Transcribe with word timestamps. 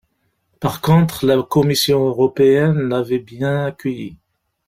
Par 0.59 0.81
contre, 0.81 1.27
la 1.27 1.43
Commission 1.43 2.07
européenne 2.07 2.89
l'avait 2.89 3.19
bien 3.19 3.67
accueilli. 3.67 4.17